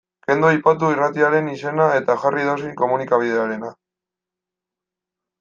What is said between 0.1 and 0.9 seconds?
Kendu aipatu